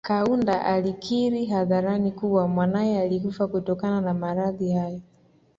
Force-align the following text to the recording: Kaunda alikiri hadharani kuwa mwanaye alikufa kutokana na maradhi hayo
Kaunda 0.05 0.65
alikiri 0.65 1.45
hadharani 1.45 2.11
kuwa 2.11 2.47
mwanaye 2.47 3.01
alikufa 3.01 3.47
kutokana 3.47 4.01
na 4.01 4.13
maradhi 4.13 4.71
hayo 4.73 5.01